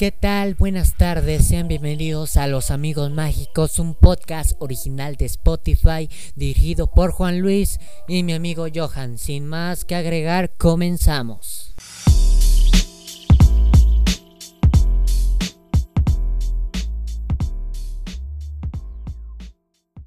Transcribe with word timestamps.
¿Qué 0.00 0.12
tal? 0.12 0.54
Buenas 0.54 0.96
tardes, 0.96 1.46
sean 1.46 1.68
bienvenidos 1.68 2.38
a 2.38 2.46
Los 2.46 2.70
Amigos 2.70 3.10
Mágicos, 3.10 3.78
un 3.78 3.92
podcast 3.92 4.52
original 4.58 5.16
de 5.16 5.26
Spotify 5.26 6.08
dirigido 6.34 6.86
por 6.86 7.12
Juan 7.12 7.40
Luis 7.40 7.78
y 8.08 8.22
mi 8.22 8.32
amigo 8.32 8.64
Johan. 8.74 9.18
Sin 9.18 9.46
más 9.46 9.84
que 9.84 9.96
agregar, 9.96 10.54
comenzamos. 10.56 11.74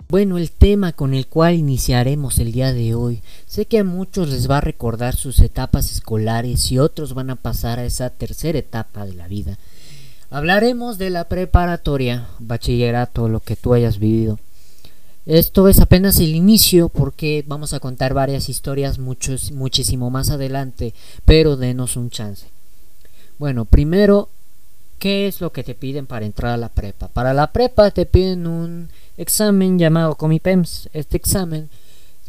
Bueno, 0.10 0.40
el 0.40 0.52
tema 0.52 0.94
con 0.94 1.14
el 1.14 1.28
cual 1.28 1.54
iniciaremos 1.54 2.40
el 2.40 2.52
día 2.52 2.74
de 2.74 2.96
hoy, 2.96 3.22
sé 3.46 3.68
que 3.68 3.78
a 3.78 3.84
muchos 3.84 4.30
les 4.30 4.50
va 4.50 4.58
a 4.58 4.62
recordar 4.62 5.16
sus 5.16 5.40
etapas 5.40 5.92
escolares 5.92 6.72
y 6.72 6.80
otros 6.80 7.14
van 7.14 7.30
a 7.30 7.36
pasar 7.36 7.78
a 7.78 7.86
esa 7.86 8.10
tercera 8.10 8.58
etapa 8.58 9.06
de 9.06 9.14
la 9.14 9.28
vida. 9.28 9.60
Hablaremos 10.34 10.98
de 10.98 11.12
la 11.12 11.26
preparatoria, 11.26 12.28
bachillerato, 12.40 13.30
lo 13.30 13.40
que 13.40 13.56
tú 13.56 13.76
hayas 13.76 14.00
vivido. 14.00 14.40
Esto 15.28 15.68
es 15.68 15.80
apenas 15.80 16.18
el 16.18 16.34
inicio 16.34 16.90
porque 16.90 17.44
vamos 17.46 17.74
a 17.74 17.80
contar 17.80 18.16
varias 18.16 18.50
historias 18.50 18.98
muchos, 18.98 19.52
muchísimo 19.52 20.10
más 20.10 20.32
adelante, 20.32 20.96
pero 21.24 21.56
denos 21.56 21.98
un 21.98 22.10
chance. 22.10 22.48
Bueno, 23.38 23.66
primero, 23.66 24.28
¿qué 24.98 25.28
es 25.28 25.40
lo 25.40 25.52
que 25.52 25.64
te 25.64 25.76
piden 25.76 26.08
para 26.08 26.26
entrar 26.26 26.54
a 26.54 26.58
la 26.58 26.70
prepa? 26.70 27.10
Para 27.10 27.36
la 27.36 27.52
prepa 27.52 27.92
te 27.92 28.08
piden 28.08 28.48
un 28.48 28.90
examen 29.18 29.78
llamado 29.78 30.16
Comipems. 30.16 30.90
Este 30.94 31.16
examen 31.16 31.70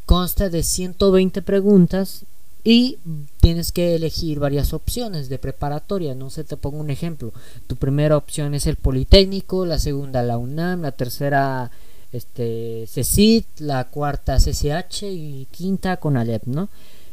consta 0.04 0.50
de 0.50 0.62
120 0.62 1.40
preguntas 1.40 2.26
y 2.64 2.98
tienes 3.40 3.70
que 3.72 3.94
elegir 3.94 4.40
varias 4.40 4.72
opciones 4.72 5.28
de 5.28 5.38
preparatoria. 5.38 6.14
No 6.14 6.30
sé, 6.30 6.44
te 6.44 6.56
pongo 6.56 6.78
un 6.78 6.90
ejemplo. 6.90 7.32
Tu 7.66 7.76
primera 7.76 8.16
opción 8.16 8.54
es 8.54 8.66
el 8.66 8.76
Politécnico, 8.76 9.66
la 9.66 9.78
segunda 9.78 10.22
la 10.22 10.38
UNAM, 10.38 10.82
la 10.82 10.92
tercera 10.92 11.70
este 12.12 12.86
CECIT, 12.88 13.60
la 13.60 13.84
cuarta 13.88 14.38
CCH 14.38 15.02
y 15.02 15.46
quinta 15.50 15.98
con 15.98 16.16
Alep, 16.16 16.44
¿no? 16.46 16.68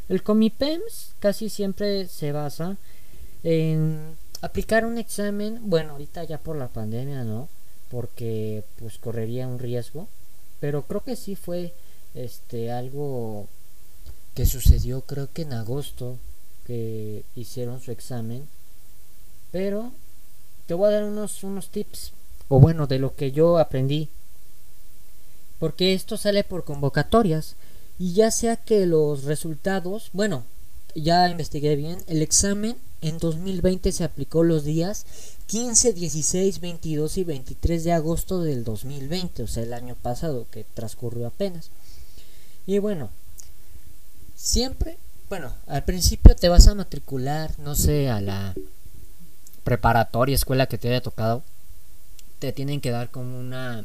El 0.08 0.22
Comipems 0.22 1.14
casi 1.18 1.48
siempre 1.48 2.06
se 2.06 2.32
basa 2.32 2.76
en 3.42 4.16
aplicar 4.40 4.86
un 4.86 4.98
examen, 4.98 5.60
bueno, 5.62 5.92
ahorita 5.92 6.24
ya 6.24 6.38
por 6.38 6.56
la 6.56 6.68
pandemia, 6.68 7.24
¿no? 7.24 7.48
porque 7.92 8.64
pues 8.78 8.96
correría 8.96 9.46
un 9.46 9.58
riesgo 9.58 10.08
pero 10.60 10.82
creo 10.82 11.04
que 11.04 11.14
sí 11.14 11.36
fue 11.36 11.74
este 12.14 12.72
algo 12.72 13.48
que 14.34 14.46
sucedió 14.46 15.02
creo 15.02 15.32
que 15.32 15.42
en 15.42 15.52
agosto 15.52 16.18
que 16.66 17.24
hicieron 17.34 17.80
su 17.80 17.90
examen. 17.90 18.46
Pero 19.50 19.92
te 20.66 20.74
voy 20.74 20.88
a 20.88 20.92
dar 20.92 21.04
unos 21.04 21.42
unos 21.44 21.68
tips 21.68 22.12
o 22.48 22.60
bueno 22.60 22.86
de 22.86 22.98
lo 22.98 23.14
que 23.14 23.32
yo 23.32 23.58
aprendí. 23.58 24.08
Porque 25.58 25.94
esto 25.94 26.16
sale 26.16 26.44
por 26.44 26.64
convocatorias. 26.64 27.56
Y 27.98 28.14
ya 28.14 28.30
sea 28.30 28.56
que 28.56 28.86
los 28.86 29.24
resultados 29.24 30.10
bueno 30.12 30.44
ya 30.94 31.28
investigué 31.28 31.76
bien 31.76 31.98
el 32.06 32.22
examen 32.22 32.76
en 33.02 33.18
2020 33.18 33.90
se 33.90 34.04
aplicó 34.04 34.44
los 34.44 34.62
días 34.64 35.04
15, 35.46 35.92
16, 35.92 36.60
22 36.60 37.18
y 37.18 37.24
23 37.24 37.84
de 37.84 37.92
agosto 37.92 38.40
del 38.42 38.62
2020, 38.62 39.42
o 39.42 39.46
sea, 39.48 39.64
el 39.64 39.74
año 39.74 39.96
pasado 40.00 40.46
que 40.50 40.64
transcurrió 40.72 41.26
apenas. 41.26 41.70
Y 42.64 42.78
bueno, 42.78 43.10
siempre, 44.42 44.98
bueno, 45.28 45.52
al 45.68 45.84
principio 45.84 46.34
te 46.34 46.48
vas 46.48 46.66
a 46.66 46.74
matricular, 46.74 47.56
no 47.60 47.76
sé, 47.76 48.10
a 48.10 48.20
la 48.20 48.54
preparatoria, 49.62 50.34
escuela 50.34 50.66
que 50.66 50.78
te 50.78 50.88
haya 50.88 51.00
tocado. 51.00 51.44
Te 52.40 52.52
tienen 52.52 52.80
que 52.80 52.90
dar 52.90 53.10
como 53.10 53.38
una 53.38 53.84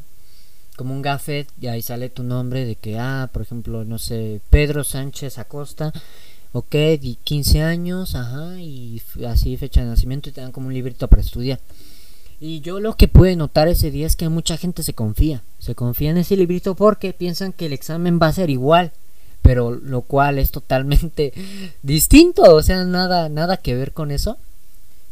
como 0.75 0.93
un 0.93 1.01
gafet 1.01 1.47
y 1.59 1.67
ahí 1.67 1.81
sale 1.81 2.09
tu 2.09 2.23
nombre 2.23 2.65
de 2.65 2.75
que 2.75 2.99
ah, 2.99 3.29
por 3.31 3.43
ejemplo, 3.43 3.85
no 3.85 3.99
sé, 3.99 4.41
Pedro 4.49 4.83
Sánchez 4.83 5.37
Acosta 5.37 5.93
ok, 6.53 6.75
15 7.23 7.61
años, 7.61 8.15
ajá, 8.15 8.59
y 8.59 9.01
así 9.27 9.57
fecha 9.57 9.81
de 9.81 9.87
nacimiento 9.87 10.29
y 10.29 10.31
te 10.31 10.41
dan 10.41 10.51
como 10.51 10.67
un 10.67 10.73
librito 10.73 11.07
para 11.07 11.21
estudiar. 11.21 11.59
Y 12.39 12.61
yo 12.61 12.79
lo 12.79 12.95
que 12.95 13.07
pude 13.07 13.35
notar 13.35 13.67
ese 13.67 13.91
día 13.91 14.07
es 14.07 14.15
que 14.15 14.29
mucha 14.29 14.57
gente 14.57 14.83
se 14.83 14.93
confía, 14.93 15.43
se 15.59 15.75
confía 15.75 16.11
en 16.11 16.17
ese 16.17 16.35
librito 16.35 16.75
porque 16.75 17.13
piensan 17.13 17.53
que 17.53 17.67
el 17.67 17.73
examen 17.73 18.19
va 18.21 18.27
a 18.27 18.33
ser 18.33 18.49
igual, 18.49 18.91
pero 19.47 19.71
lo 19.71 20.01
cual 20.01 20.39
es 20.39 20.51
totalmente 20.51 21.31
distinto, 21.81 22.53
o 22.53 22.61
sea, 22.61 22.83
nada, 22.83 23.29
nada 23.29 23.55
que 23.55 23.75
ver 23.75 23.93
con 23.93 24.11
eso. 24.11 24.37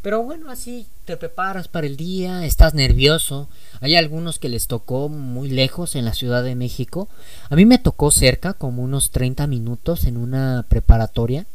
Pero 0.02 0.24
bueno, 0.24 0.52
así 0.52 0.88
te 1.06 1.16
preparas 1.16 1.70
para 1.70 1.88
el 1.88 1.96
día, 1.96 2.46
estás 2.46 2.74
nervioso. 2.74 3.48
Hay 3.80 3.96
algunos 3.96 4.38
que 4.38 4.50
les 4.50 4.68
tocó 4.68 5.08
muy 5.08 5.48
lejos 5.50 5.96
en 5.96 6.04
la 6.04 6.14
Ciudad 6.14 6.44
de 6.44 6.54
México. 6.54 7.08
A 7.50 7.56
mí 7.56 7.66
me 7.66 7.78
tocó 7.78 8.12
cerca, 8.12 8.52
como 8.52 8.84
unos 8.84 9.12
30 9.12 9.48
minutos 9.48 10.04
en 10.04 10.18
una 10.18 10.66
preparatoria. 10.68 11.46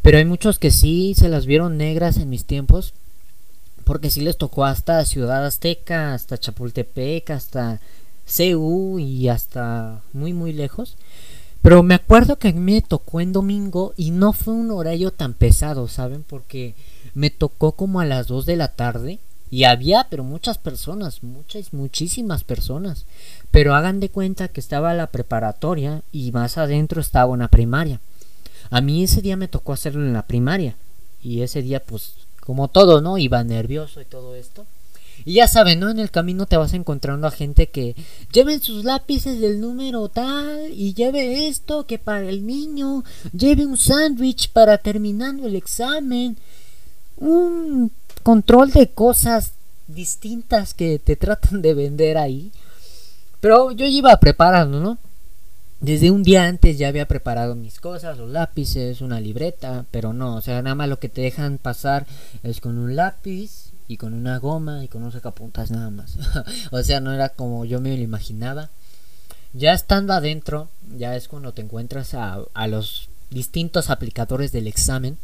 Pero 0.00 0.16
hay 0.16 0.24
muchos 0.24 0.58
que 0.58 0.70
sí 0.70 1.12
se 1.14 1.28
las 1.28 1.44
vieron 1.44 1.76
negras 1.76 2.16
en 2.16 2.30
mis 2.30 2.46
tiempos. 2.46 2.94
Porque 3.84 4.08
sí 4.08 4.22
les 4.22 4.38
tocó 4.38 4.64
hasta 4.64 5.04
Ciudad 5.04 5.44
Azteca, 5.44 6.14
hasta 6.14 6.38
Chapultepec, 6.38 7.28
hasta 7.28 7.78
CU 8.24 8.98
y 8.98 9.28
hasta 9.28 10.00
muy 10.14 10.32
muy 10.32 10.54
lejos. 10.54 10.96
Pero 11.66 11.82
me 11.82 11.96
acuerdo 11.96 12.38
que 12.38 12.46
a 12.46 12.52
mí 12.52 12.60
me 12.60 12.80
tocó 12.80 13.20
en 13.20 13.32
domingo 13.32 13.92
y 13.96 14.12
no 14.12 14.32
fue 14.32 14.54
un 14.54 14.70
horario 14.70 15.10
tan 15.10 15.34
pesado, 15.34 15.88
¿saben? 15.88 16.22
Porque 16.22 16.76
me 17.12 17.28
tocó 17.28 17.72
como 17.72 17.98
a 17.98 18.04
las 18.04 18.28
2 18.28 18.46
de 18.46 18.54
la 18.54 18.68
tarde 18.68 19.18
y 19.50 19.64
había, 19.64 20.06
pero 20.08 20.22
muchas 20.22 20.58
personas, 20.58 21.24
muchas, 21.24 21.72
muchísimas 21.72 22.44
personas. 22.44 23.04
Pero 23.50 23.74
hagan 23.74 23.98
de 23.98 24.10
cuenta 24.10 24.46
que 24.46 24.60
estaba 24.60 24.94
la 24.94 25.08
preparatoria 25.08 26.02
y 26.12 26.30
más 26.30 26.56
adentro 26.56 27.00
estaba 27.00 27.32
una 27.32 27.48
primaria. 27.48 27.98
A 28.70 28.80
mí 28.80 29.02
ese 29.02 29.20
día 29.20 29.36
me 29.36 29.48
tocó 29.48 29.72
hacerlo 29.72 30.06
en 30.06 30.12
la 30.12 30.22
primaria. 30.22 30.76
Y 31.20 31.42
ese 31.42 31.62
día, 31.62 31.82
pues, 31.82 32.14
como 32.38 32.68
todo, 32.68 33.00
¿no? 33.00 33.18
Iba 33.18 33.42
nervioso 33.42 34.00
y 34.00 34.04
todo 34.04 34.36
esto. 34.36 34.66
Y 35.24 35.34
ya 35.34 35.48
saben, 35.48 35.80
¿no? 35.80 35.90
En 35.90 35.98
el 35.98 36.10
camino 36.10 36.46
te 36.46 36.56
vas 36.56 36.72
encontrando 36.72 37.26
a 37.26 37.30
gente 37.30 37.68
que 37.68 37.96
lleven 38.32 38.60
sus 38.60 38.84
lápices 38.84 39.40
del 39.40 39.60
número 39.60 40.08
tal 40.08 40.70
y 40.72 40.94
lleve 40.94 41.48
esto 41.48 41.86
que 41.86 41.98
para 41.98 42.28
el 42.28 42.46
niño, 42.46 43.04
lleve 43.32 43.66
un 43.66 43.76
sándwich 43.76 44.50
para 44.52 44.78
terminando 44.78 45.46
el 45.46 45.56
examen 45.56 46.36
un 47.16 47.90
control 48.22 48.70
de 48.72 48.90
cosas 48.90 49.52
distintas 49.86 50.74
que 50.74 50.98
te 50.98 51.16
tratan 51.16 51.62
de 51.62 51.74
vender 51.74 52.18
ahí. 52.18 52.52
Pero 53.40 53.72
yo 53.72 53.86
iba 53.86 54.18
preparando, 54.18 54.80
¿no? 54.80 54.98
Desde 55.80 56.10
un 56.10 56.22
día 56.22 56.44
antes 56.44 56.78
ya 56.78 56.88
había 56.88 57.06
preparado 57.06 57.54
mis 57.54 57.80
cosas, 57.80 58.16
los 58.16 58.30
lápices, 58.30 59.02
una 59.02 59.20
libreta, 59.20 59.84
pero 59.90 60.12
no, 60.12 60.36
o 60.36 60.40
sea, 60.40 60.62
nada 60.62 60.74
más 60.74 60.88
lo 60.88 60.98
que 60.98 61.10
te 61.10 61.20
dejan 61.20 61.58
pasar 61.58 62.06
es 62.42 62.60
con 62.60 62.78
un 62.78 62.96
lápiz 62.96 63.72
y 63.88 63.96
con 63.96 64.14
una 64.14 64.38
goma 64.38 64.84
y 64.84 64.88
con 64.88 65.02
un 65.02 65.12
sacapuntas 65.12 65.70
nada 65.70 65.90
más. 65.90 66.16
o 66.70 66.82
sea, 66.82 67.00
no 67.00 67.12
era 67.12 67.30
como 67.30 67.64
yo 67.64 67.80
me 67.80 67.96
lo 67.96 68.02
imaginaba. 68.02 68.70
Ya 69.52 69.72
estando 69.72 70.12
adentro, 70.12 70.68
ya 70.96 71.16
es 71.16 71.28
cuando 71.28 71.52
te 71.52 71.62
encuentras 71.62 72.14
a, 72.14 72.40
a 72.52 72.66
los 72.66 73.08
distintos 73.30 73.90
aplicadores 73.90 74.52
del 74.52 74.66
examen 74.66 75.18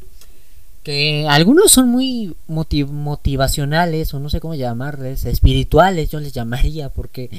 que 0.82 1.26
algunos 1.28 1.70
son 1.70 1.88
muy 1.88 2.34
motivacionales 2.48 4.12
o 4.14 4.18
no 4.18 4.28
sé 4.30 4.40
cómo 4.40 4.54
llamarles, 4.54 5.24
espirituales 5.24 6.10
yo 6.10 6.18
les 6.18 6.32
llamaría 6.32 6.88
porque 6.88 7.30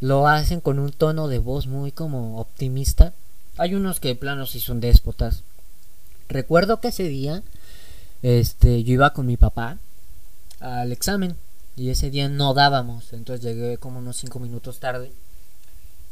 lo 0.00 0.28
hacen 0.28 0.60
con 0.60 0.78
un 0.78 0.92
tono 0.92 1.28
de 1.28 1.38
voz 1.38 1.66
muy 1.66 1.90
como 1.90 2.38
optimista. 2.38 3.12
Hay 3.58 3.74
unos 3.74 3.98
que 3.98 4.08
de 4.08 4.14
plano 4.14 4.46
sí 4.46 4.60
son 4.60 4.80
déspotas. 4.80 5.42
Recuerdo 6.28 6.80
que 6.80 6.88
ese 6.88 7.08
día 7.08 7.42
este 8.22 8.84
yo 8.84 8.94
iba 8.94 9.12
con 9.12 9.26
mi 9.26 9.36
papá 9.36 9.78
al 10.62 10.92
examen 10.92 11.36
y 11.76 11.90
ese 11.90 12.10
día 12.10 12.28
no 12.28 12.54
dábamos, 12.54 13.12
entonces 13.12 13.44
llegué 13.44 13.78
como 13.78 13.98
unos 13.98 14.16
5 14.16 14.38
minutos 14.38 14.78
tarde. 14.78 15.12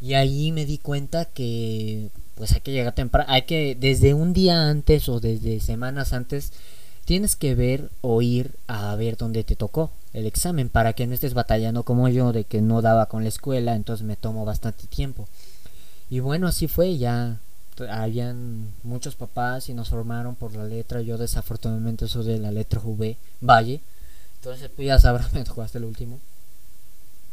Y 0.00 0.14
ahí 0.14 0.50
me 0.52 0.64
di 0.64 0.78
cuenta 0.78 1.26
que 1.26 2.08
pues 2.34 2.52
hay 2.52 2.60
que 2.60 2.72
llegar 2.72 2.94
temprano, 2.94 3.30
hay 3.30 3.42
que 3.42 3.76
desde 3.78 4.14
un 4.14 4.32
día 4.32 4.68
antes 4.68 5.08
o 5.10 5.20
desde 5.20 5.60
semanas 5.60 6.14
antes 6.14 6.52
tienes 7.04 7.36
que 7.36 7.54
ver 7.54 7.90
o 8.00 8.22
ir 8.22 8.52
a 8.66 8.94
ver 8.96 9.18
dónde 9.18 9.44
te 9.44 9.56
tocó 9.56 9.90
el 10.14 10.26
examen 10.26 10.70
para 10.70 10.94
que 10.94 11.06
no 11.06 11.12
estés 11.14 11.34
batallando 11.34 11.82
como 11.82 12.08
yo 12.08 12.32
de 12.32 12.44
que 12.44 12.62
no 12.62 12.80
daba 12.82 13.06
con 13.06 13.22
la 13.24 13.28
escuela, 13.28 13.76
entonces 13.76 14.06
me 14.06 14.16
tomó 14.16 14.44
bastante 14.44 14.86
tiempo. 14.86 15.28
Y 16.08 16.20
bueno, 16.20 16.46
así 16.48 16.66
fue, 16.66 16.96
ya 16.96 17.38
habían 17.90 18.68
muchos 18.82 19.16
papás 19.16 19.68
y 19.68 19.74
nos 19.74 19.90
formaron 19.90 20.34
por 20.34 20.54
la 20.54 20.64
letra, 20.64 21.02
yo 21.02 21.18
desafortunadamente 21.18 22.08
soy 22.08 22.24
de 22.24 22.38
la 22.38 22.50
letra 22.50 22.80
V, 22.82 23.16
Valle, 23.40 23.80
entonces 24.40 24.70
pues 24.74 24.86
ya 24.86 24.98
sabrás, 24.98 25.32
me 25.34 25.40
hasta 25.40 25.78
el 25.78 25.84
último. 25.84 26.18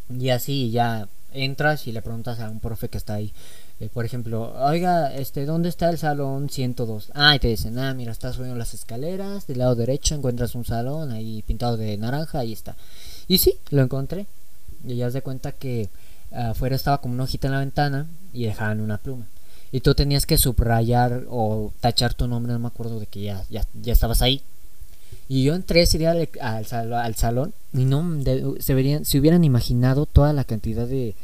Y 0.09 0.30
así 0.30 0.71
ya 0.71 1.07
entras 1.33 1.88
y 1.88 1.92
le 1.92 2.01
preguntas 2.01 2.39
a 2.39 2.50
un 2.50 2.59
profe 2.59 2.89
que 2.89 2.98
está 2.98 3.15
ahí, 3.15 3.33
eh, 3.80 3.89
por 3.94 4.06
ejemplo, 4.06 4.54
oiga, 4.65 5.13
este, 5.13 5.45
¿dónde 5.45 5.69
está 5.69 5.89
el 5.89 5.98
salón 5.98 6.50
102? 6.50 7.12
Ah, 7.13 7.36
y 7.36 7.39
te 7.39 7.48
dicen, 7.48 7.77
ah, 7.77 7.94
mira, 7.94 8.12
estás 8.12 8.36
subiendo 8.36 8.57
las 8.57 8.74
escaleras, 8.74 9.48
del 9.48 9.59
lado 9.59 9.75
derecho 9.75 10.15
encuentras 10.15 10.56
un 10.56 10.65
salón 10.65 11.12
ahí 11.12 11.44
pintado 11.44 11.77
de 11.77 11.95
naranja, 11.98 12.39
ahí 12.39 12.54
está. 12.54 12.75
Y 13.27 13.38
sí, 13.38 13.60
lo 13.69 13.83
encontré. 13.83 14.25
Y 14.86 14.95
ya 14.95 15.12
se 15.12 15.21
cuenta 15.21 15.51
que 15.51 15.89
afuera 16.31 16.75
estaba 16.75 17.00
como 17.00 17.13
una 17.13 17.24
hojita 17.24 17.48
en 17.48 17.53
la 17.53 17.60
ventana 17.60 18.07
y 18.33 18.45
dejaban 18.45 18.81
una 18.81 18.98
pluma. 18.98 19.27
Y 19.71 19.81
tú 19.81 19.94
tenías 19.95 20.25
que 20.25 20.38
subrayar 20.38 21.25
o 21.30 21.71
tachar 21.80 22.13
tu 22.13 22.27
nombre, 22.27 22.53
no 22.53 22.60
me 22.60 22.68
acuerdo 22.68 23.00
de 23.00 23.06
que 23.06 23.21
ya, 23.21 23.44
ya, 23.50 23.65
ya 23.81 23.94
estabas 23.94 24.21
ahí. 24.21 24.42
Y 25.30 25.44
yo 25.44 25.56
entré 25.56 25.81
ese 25.81 25.98
día 25.98 26.12
al, 26.12 26.30
al, 26.42 27.15
salón 27.15 27.54
y 27.74 27.83
no 27.83 28.06
se, 28.59 28.74
verían, 28.74 29.04
se 29.04 29.19
hubieran 29.19 29.44
imaginado 29.44 30.06
toda 30.06 30.31
la 30.31 30.45
cantidad 30.45 30.88
de, 30.88 31.15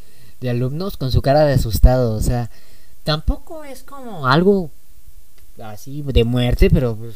de 0.41 0.50
alumnos 0.50 0.97
con 0.97 1.12
su 1.12 1.21
cara 1.21 1.45
de 1.45 1.53
asustado. 1.53 2.15
O 2.15 2.21
sea, 2.21 2.50
tampoco 3.03 3.63
es 3.63 3.83
como 3.83 4.27
algo 4.27 4.69
así 5.63 6.01
de 6.01 6.24
muerte, 6.24 6.69
pero 6.69 6.95
pues 6.95 7.15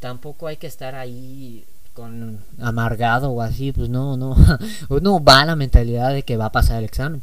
tampoco 0.00 0.46
hay 0.46 0.56
que 0.56 0.66
estar 0.66 0.94
ahí 0.94 1.64
con 1.92 2.38
amargado 2.60 3.30
o 3.30 3.42
así, 3.42 3.72
pues 3.72 3.88
no, 3.88 4.16
no, 4.16 4.36
no 5.02 5.22
va 5.22 5.44
la 5.44 5.56
mentalidad 5.56 6.14
de 6.14 6.22
que 6.22 6.36
va 6.36 6.46
a 6.46 6.52
pasar 6.52 6.78
el 6.78 6.84
examen. 6.84 7.22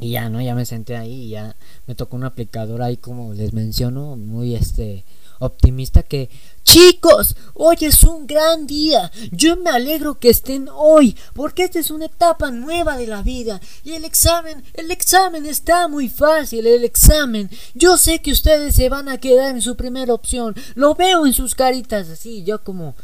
Y 0.00 0.12
ya, 0.12 0.28
¿no? 0.30 0.40
Ya 0.40 0.54
me 0.54 0.64
senté 0.64 0.96
ahí 0.96 1.24
y 1.24 1.28
ya 1.30 1.54
me 1.86 1.94
tocó 1.94 2.16
un 2.16 2.24
aplicador 2.24 2.82
ahí 2.82 2.96
como 2.96 3.34
les 3.34 3.52
menciono, 3.52 4.16
muy 4.16 4.54
este 4.54 5.04
optimista 5.38 6.02
que 6.02 6.28
Chicos, 6.68 7.34
hoy 7.54 7.78
es 7.80 8.04
un 8.04 8.26
gran 8.26 8.66
día. 8.66 9.10
Yo 9.32 9.56
me 9.56 9.70
alegro 9.70 10.18
que 10.18 10.28
estén 10.28 10.68
hoy, 10.70 11.16
porque 11.32 11.64
esta 11.64 11.78
es 11.78 11.90
una 11.90 12.04
etapa 12.04 12.50
nueva 12.50 12.98
de 12.98 13.06
la 13.06 13.22
vida. 13.22 13.58
Y 13.84 13.92
el 13.92 14.04
examen, 14.04 14.62
el 14.74 14.90
examen 14.90 15.46
está 15.46 15.88
muy 15.88 16.10
fácil, 16.10 16.66
el 16.66 16.84
examen. 16.84 17.48
Yo 17.72 17.96
sé 17.96 18.20
que 18.20 18.32
ustedes 18.32 18.74
se 18.74 18.90
van 18.90 19.08
a 19.08 19.16
quedar 19.16 19.54
en 19.54 19.62
su 19.62 19.76
primera 19.76 20.12
opción. 20.12 20.54
Lo 20.74 20.94
veo 20.94 21.24
en 21.24 21.32
sus 21.32 21.54
caritas 21.54 22.10
así, 22.10 22.44
yo 22.44 22.62
como, 22.62 22.94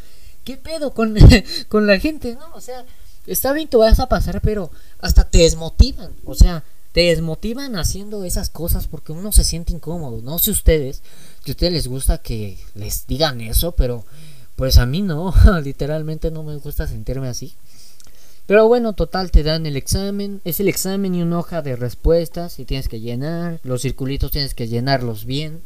¿qué 0.44 0.58
pedo 0.58 0.92
con, 0.92 1.16
con 1.70 1.86
la 1.86 1.98
gente? 1.98 2.34
No, 2.34 2.54
o 2.54 2.60
sea, 2.60 2.84
está 3.26 3.54
bien 3.54 3.68
que 3.68 3.78
vayas 3.78 3.98
a 3.98 4.10
pasar, 4.10 4.42
pero 4.42 4.70
hasta 5.00 5.24
te 5.24 5.38
desmotivan. 5.38 6.12
O 6.26 6.34
sea, 6.34 6.64
te 6.94 7.00
desmotivan 7.00 7.74
haciendo 7.74 8.22
esas 8.22 8.50
cosas 8.50 8.86
porque 8.86 9.10
uno 9.10 9.32
se 9.32 9.42
siente 9.42 9.72
incómodo. 9.72 10.22
No 10.22 10.38
sé 10.38 10.52
ustedes, 10.52 11.02
que 11.44 11.50
a 11.50 11.54
ustedes 11.54 11.72
les 11.72 11.88
gusta 11.88 12.18
que 12.18 12.56
les 12.76 13.08
digan 13.08 13.40
eso, 13.40 13.72
pero 13.72 14.04
pues 14.54 14.78
a 14.78 14.86
mí 14.86 15.02
no, 15.02 15.34
literalmente 15.64 16.30
no 16.30 16.44
me 16.44 16.54
gusta 16.54 16.86
sentirme 16.86 17.26
así. 17.26 17.54
Pero 18.46 18.68
bueno, 18.68 18.92
total, 18.92 19.32
te 19.32 19.42
dan 19.42 19.66
el 19.66 19.76
examen, 19.76 20.40
es 20.44 20.60
el 20.60 20.68
examen 20.68 21.16
y 21.16 21.22
una 21.22 21.40
hoja 21.40 21.62
de 21.62 21.74
respuestas 21.74 22.60
y 22.60 22.64
tienes 22.64 22.86
que 22.86 23.00
llenar, 23.00 23.58
los 23.64 23.82
circulitos 23.82 24.30
tienes 24.30 24.54
que 24.54 24.68
llenarlos 24.68 25.24
bien. 25.24 25.62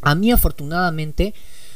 A 0.00 0.14
mí 0.14 0.32
afortunadamente, 0.32 1.34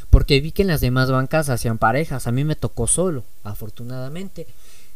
porque 0.09 0.41
vi 0.41 0.53
que 0.53 0.63
en 0.63 0.69
las 0.69 0.81
demás 0.81 1.11
bancas 1.11 1.51
hacían 1.51 1.77
parejas, 1.77 2.27
a 2.27 2.33
mí 2.33 2.45
me 2.45 2.57
tocó 2.57 2.87
solo, 2.87 3.25
afortunadamente. 3.43 4.47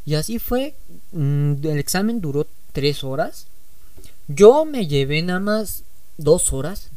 Y 0.06 0.14
así 0.14 0.38
fue, 0.38 0.74
mm, 1.12 1.52
el 1.64 1.78
examen 1.78 2.22
duró 2.22 2.46
tres 2.72 3.04
horas 3.04 3.46
yo 4.28 4.64
me 4.64 4.86
llevé 4.86 5.22
nada 5.22 5.40
más 5.40 5.84
dos 6.18 6.52
horas. 6.52 6.90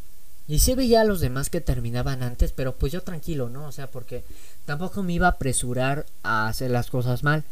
Y 0.47 0.59
sí 0.59 0.75
veía 0.75 1.01
a 1.01 1.05
los 1.05 1.21
demás 1.21 1.49
que 1.49 1.61
terminaban 1.61 2.23
antes, 2.23 2.51
pero 2.51 2.75
pues 2.75 2.91
yo 2.91 3.01
tranquilo, 3.01 3.47
¿no? 3.47 3.67
O 3.67 3.71
sea, 3.71 3.89
porque 3.89 4.25
tampoco 4.65 5.01
me 5.01 5.13
iba 5.13 5.27
a 5.27 5.31
apresurar 5.31 6.05
a 6.23 6.49
hacer 6.49 6.71
las 6.71 6.89
cosas 6.89 7.23
mal. 7.23 7.45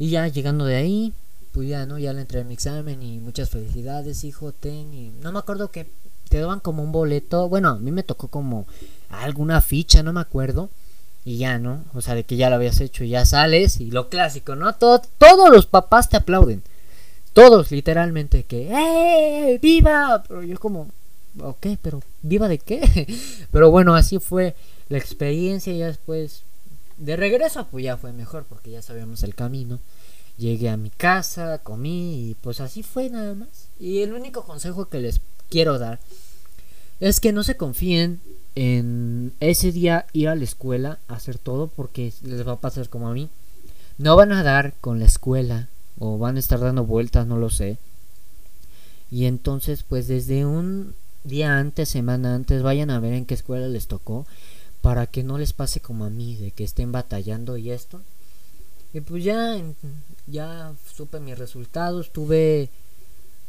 Y 0.00 0.10
ya 0.10 0.26
llegando 0.26 0.64
de 0.64 0.74
ahí, 0.74 1.12
pues 1.52 1.68
ya, 1.68 1.86
¿no? 1.86 1.96
Ya 1.96 2.12
le 2.12 2.22
entré 2.22 2.40
en 2.40 2.48
mi 2.48 2.54
examen 2.54 3.00
y 3.04 3.20
muchas 3.20 3.50
felicidades, 3.50 4.24
hijo, 4.24 4.50
ten. 4.50 4.92
Y 4.92 5.12
no 5.22 5.30
me 5.30 5.38
acuerdo 5.38 5.70
que 5.70 5.88
te 6.28 6.40
daban 6.40 6.58
como 6.58 6.82
un 6.82 6.90
boleto. 6.90 7.48
Bueno, 7.48 7.68
a 7.68 7.78
mí 7.78 7.92
me 7.92 8.02
tocó 8.02 8.26
como 8.26 8.66
alguna 9.10 9.60
ficha, 9.60 10.02
no 10.02 10.12
me 10.12 10.20
acuerdo. 10.20 10.70
Y 11.24 11.38
ya, 11.38 11.60
¿no? 11.60 11.84
O 11.94 12.00
sea, 12.00 12.16
de 12.16 12.24
que 12.24 12.36
ya 12.36 12.50
lo 12.50 12.56
habías 12.56 12.80
hecho 12.80 13.04
y 13.04 13.10
ya 13.10 13.24
sales. 13.24 13.80
Y 13.80 13.92
lo 13.92 14.08
clásico, 14.08 14.56
¿no? 14.56 14.74
Todo, 14.74 15.00
todos 15.18 15.50
los 15.50 15.66
papás 15.66 16.08
te 16.08 16.16
aplauden. 16.16 16.64
Todos, 17.34 17.72
literalmente, 17.72 18.44
que 18.44 18.68
¡Eh! 18.70 19.58
¡Viva! 19.60 20.22
Pero 20.26 20.44
yo 20.44 20.58
como, 20.58 20.88
ok, 21.40 21.66
pero 21.82 22.00
¿viva 22.22 22.48
de 22.48 22.58
qué? 22.58 23.06
pero 23.50 23.70
bueno, 23.70 23.94
así 23.94 24.20
fue 24.20 24.54
la 24.88 24.98
experiencia 24.98 25.72
y 25.72 25.80
después 25.80 26.42
de 26.96 27.16
regreso 27.16 27.66
pues 27.70 27.84
ya 27.84 27.96
fue 27.96 28.12
mejor 28.12 28.44
porque 28.48 28.70
ya 28.70 28.82
sabíamos 28.82 29.24
el 29.24 29.34
camino. 29.34 29.80
Llegué 30.38 30.68
a 30.68 30.76
mi 30.76 30.90
casa, 30.90 31.58
comí 31.58 32.30
y 32.30 32.34
pues 32.36 32.60
así 32.60 32.84
fue 32.84 33.10
nada 33.10 33.34
más. 33.34 33.68
Y 33.80 34.02
el 34.02 34.12
único 34.12 34.44
consejo 34.44 34.88
que 34.88 35.00
les 35.00 35.20
quiero 35.50 35.78
dar 35.80 35.98
es 37.00 37.18
que 37.18 37.32
no 37.32 37.42
se 37.42 37.56
confíen 37.56 38.20
en 38.54 39.32
ese 39.40 39.72
día 39.72 40.06
ir 40.12 40.28
a 40.28 40.36
la 40.36 40.44
escuela 40.44 40.98
hacer 41.08 41.38
todo 41.38 41.66
porque 41.66 42.12
les 42.22 42.46
va 42.46 42.52
a 42.52 42.60
pasar 42.60 42.88
como 42.88 43.08
a 43.08 43.12
mí. 43.12 43.28
No 43.98 44.14
van 44.14 44.30
a 44.30 44.44
dar 44.44 44.74
con 44.80 45.00
la 45.00 45.06
escuela 45.06 45.68
o 45.98 46.18
van 46.18 46.36
a 46.36 46.40
estar 46.40 46.60
dando 46.60 46.84
vueltas, 46.84 47.26
no 47.26 47.38
lo 47.38 47.50
sé. 47.50 47.78
Y 49.10 49.26
entonces, 49.26 49.82
pues 49.82 50.08
desde 50.08 50.44
un 50.44 50.94
día 51.24 51.58
antes, 51.58 51.88
semana 51.88 52.34
antes, 52.34 52.62
vayan 52.62 52.90
a 52.90 53.00
ver 53.00 53.12
en 53.14 53.26
qué 53.26 53.34
escuela 53.34 53.68
les 53.68 53.86
tocó, 53.86 54.26
para 54.80 55.06
que 55.06 55.22
no 55.22 55.38
les 55.38 55.52
pase 55.52 55.80
como 55.80 56.04
a 56.04 56.10
mí, 56.10 56.36
de 56.36 56.50
que 56.50 56.64
estén 56.64 56.92
batallando 56.92 57.56
y 57.56 57.70
esto. 57.70 58.00
Y 58.92 59.00
pues 59.00 59.24
ya, 59.24 59.56
ya 60.26 60.72
supe 60.94 61.20
mis 61.20 61.38
resultados, 61.38 62.12
tuve 62.12 62.70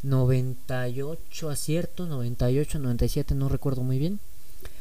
98 0.04 1.50
aciertos, 1.50 2.08
98, 2.08 2.80
97, 2.80 3.36
no 3.36 3.50
recuerdo 3.50 3.84
muy 3.84 4.00
bien. 4.00 4.20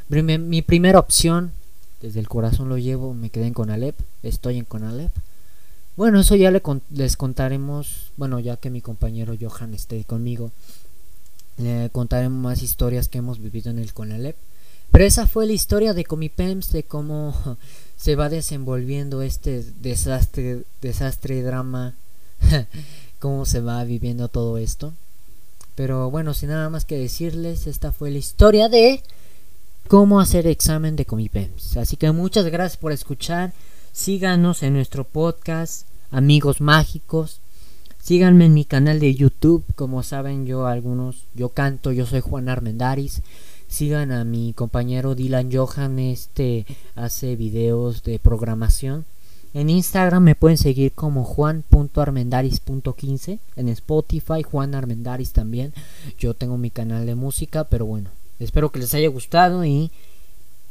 Mi, 0.09 0.63
primera 0.63 0.99
opción, 0.99 1.53
desde 2.01 2.21
el 2.21 2.29
corazón 2.29 2.69
lo 2.69 2.79
llevo, 2.79 3.15
me 3.15 3.31
quedé 3.31 3.47
en 3.47 3.55
Conalep, 3.55 3.97
estoy 4.23 4.59
en 4.59 4.65
Conalep. 4.65 5.13
Bueno, 5.97 6.21
eso 6.21 6.35
ya 6.35 6.51
le 6.51 6.61
les 6.91 7.17
contaremos, 7.17 8.11
bueno, 8.17 8.41
ya 8.41 8.57
que 8.57 8.71
mi 8.71 8.81
compañero 8.81 9.35
Johan 9.41 9.75
esté 9.75 10.05
conmigo, 10.05 10.51
le 11.57 11.89
contaremos 11.91 12.43
más 12.43 12.63
historias 12.63 13.09
que 13.09 13.19
hemos 13.19 13.39
vivido 13.39 13.71
en 13.71 13.79
el 13.79 13.93
Conalep. 13.93 14.37
Pero 14.91 15.05
esa 15.05 15.27
fue 15.27 15.47
la 15.47 15.53
historia 15.53 15.95
de 15.95 16.05
Comipems, 16.05 16.73
de 16.73 16.83
cómo 16.83 17.35
se 17.97 18.17
va 18.17 18.29
desenvolviendo 18.29 19.23
este 19.23 19.65
desastre, 19.81 20.65
desastre 20.81 21.43
drama, 21.43 21.95
cómo 23.21 23.47
se 23.47 23.61
va 23.61 23.83
viviendo 23.85 24.29
todo 24.29 24.59
esto. 24.59 24.95
Pero 25.75 26.11
bueno, 26.11 26.35
sin 26.35 26.51
nada 26.51 26.71
más 26.71 26.85
que 26.85 26.99
decirles, 26.99 27.67
esta 27.67 27.93
fue 27.93 28.11
la 28.11 28.19
historia 28.19 28.69
de 28.69 29.03
cómo 29.89 30.21
hacer 30.21 30.47
examen 30.47 30.97
de 30.97 31.05
Comipems. 31.05 31.77
Así 31.77 31.97
que 31.97 32.11
muchas 32.13 32.47
gracias 32.47 32.77
por 32.77 32.93
escuchar. 32.93 33.53
Síganos 33.93 34.63
en 34.63 34.75
nuestro 34.75 35.05
podcast, 35.05 35.87
amigos 36.15 36.61
mágicos. 36.61 37.41
Síganme 38.01 38.47
en 38.47 38.55
mi 38.55 38.65
canal 38.65 39.01
de 39.01 39.15
YouTube, 39.15 39.65
como 39.75 40.03
saben 40.03 40.47
yo 40.47 40.67
algunos, 40.67 41.25
yo 41.35 41.49
canto, 41.49 41.91
yo 41.91 42.07
soy 42.07 42.21
Juan 42.21 42.49
Armendaris. 42.49 43.23
Sigan 43.67 44.13
a 44.13 44.23
mi 44.25 44.53
compañero 44.53 45.17
Dylan 45.17 45.51
Johan, 45.53 45.99
este 45.99 46.67
hace 46.95 47.35
videos 47.35 48.05
de 48.05 48.21
programación. 48.21 49.05
En 49.55 49.71
Instagram 49.71 50.23
me 50.23 50.37
pueden 50.37 50.59
seguir 50.59 50.93
como 50.93 51.25
juan.armendaris.15. 51.25 53.39
En 53.57 53.69
Spotify, 53.69 54.43
Juan 54.43 54.75
Armendaris 54.75 55.33
también. 55.33 55.73
Yo 56.19 56.35
tengo 56.35 56.59
mi 56.59 56.71
canal 56.71 57.07
de 57.07 57.15
música, 57.15 57.65
pero 57.65 57.87
bueno, 57.87 58.11
espero 58.39 58.71
que 58.71 58.81
les 58.81 58.93
haya 58.95 59.09
gustado 59.09 59.65
y 59.65 59.91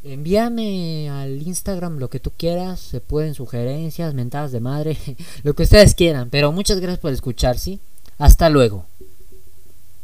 Envíame 0.03 1.09
al 1.09 1.41
Instagram 1.41 1.97
lo 1.97 2.09
que 2.09 2.19
tú 2.19 2.31
quieras, 2.37 2.81
se 2.81 2.99
pueden 2.99 3.33
sugerencias, 3.33 4.13
mentadas 4.13 4.51
de 4.51 4.59
madre, 4.59 4.97
lo 5.43 5.53
que 5.53 5.63
ustedes 5.63 5.95
quieran, 5.95 6.29
pero 6.29 6.51
muchas 6.51 6.79
gracias 6.79 6.99
por 6.99 7.13
escuchar, 7.13 7.57
¿sí? 7.57 7.79
Hasta 8.17 8.49
luego. 8.49 8.85